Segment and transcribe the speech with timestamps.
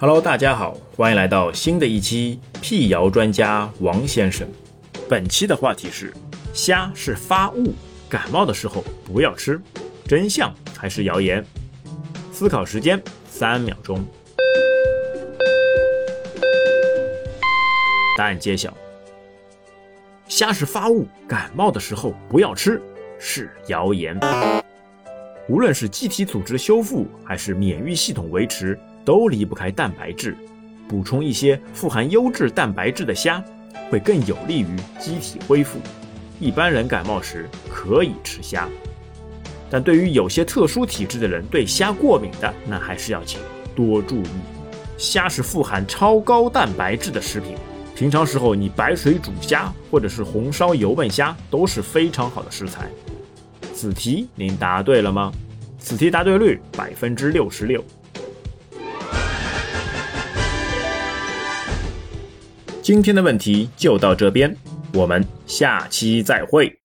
[0.00, 4.48] Hello，大家好，欢迎来到新的一期辟谣专家王先生。
[5.10, 6.10] 本期的话题是：
[6.54, 7.74] 虾是发物，
[8.08, 9.60] 感冒的时候不要吃，
[10.06, 11.44] 真相还是谣言？
[12.32, 12.98] 思考时间
[13.28, 14.02] 三秒钟。
[18.16, 18.74] 答案揭晓：
[20.28, 22.80] 虾是发物，感冒的时候不要吃，
[23.18, 24.18] 是谣言。
[25.46, 30.36] 无论是机体组织修复，还是免疫系统维持，都离不开蛋白质。
[30.88, 33.42] 补充一些富含优质蛋白质的虾，
[33.90, 35.78] 会更有利于机体恢复。
[36.40, 38.68] 一般人感冒时可以吃虾，
[39.70, 43.38] 但对于有些特殊体质的人，对虾过敏的，那还是要请
[43.76, 44.28] 多注意。
[44.96, 47.54] 虾是富含超高蛋白质的食品，
[47.94, 52.88] 平常时候你白水煮虾，或者是红烧油焖虾，都是非常好的食材。
[53.72, 55.32] 此题您答对了吗？
[55.78, 57.84] 此题答对率百分之六十六。
[62.92, 64.52] 今天的问题就到这边，
[64.92, 66.76] 我们下期再会。